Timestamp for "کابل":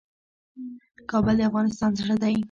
1.11-1.35